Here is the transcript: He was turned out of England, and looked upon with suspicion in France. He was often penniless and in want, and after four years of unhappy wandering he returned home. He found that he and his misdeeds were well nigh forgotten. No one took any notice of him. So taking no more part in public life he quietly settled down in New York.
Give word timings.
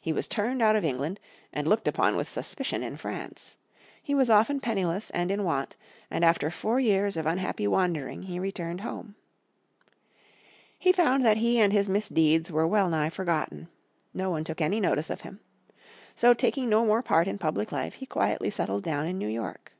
He 0.00 0.10
was 0.10 0.26
turned 0.26 0.62
out 0.62 0.74
of 0.74 0.86
England, 0.86 1.20
and 1.52 1.68
looked 1.68 1.86
upon 1.86 2.16
with 2.16 2.30
suspicion 2.30 2.82
in 2.82 2.96
France. 2.96 3.58
He 4.02 4.14
was 4.14 4.30
often 4.30 4.58
penniless 4.58 5.10
and 5.10 5.30
in 5.30 5.44
want, 5.44 5.76
and 6.10 6.24
after 6.24 6.50
four 6.50 6.80
years 6.80 7.14
of 7.14 7.26
unhappy 7.26 7.66
wandering 7.66 8.22
he 8.22 8.40
returned 8.40 8.80
home. 8.80 9.16
He 10.78 10.92
found 10.92 11.26
that 11.26 11.36
he 11.36 11.60
and 11.60 11.74
his 11.74 11.90
misdeeds 11.90 12.50
were 12.50 12.66
well 12.66 12.88
nigh 12.88 13.10
forgotten. 13.10 13.68
No 14.14 14.30
one 14.30 14.44
took 14.44 14.62
any 14.62 14.80
notice 14.80 15.10
of 15.10 15.20
him. 15.20 15.40
So 16.14 16.32
taking 16.32 16.70
no 16.70 16.86
more 16.86 17.02
part 17.02 17.28
in 17.28 17.36
public 17.36 17.70
life 17.70 17.96
he 17.96 18.06
quietly 18.06 18.48
settled 18.48 18.82
down 18.82 19.06
in 19.06 19.18
New 19.18 19.28
York. 19.28 19.72